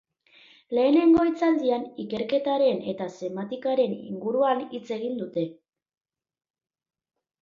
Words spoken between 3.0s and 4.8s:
semantikaren inguruan